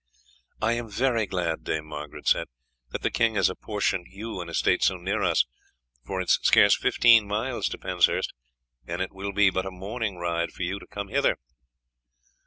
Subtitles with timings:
[0.63, 2.47] "I am very glad," Dame Margaret said,
[2.89, 5.45] "that the king has apportioned you an estate so near us,
[6.07, 8.33] for it is scarce fifteen miles to Penshurst,
[8.87, 11.37] and it will be but a morning ride for you to come hither."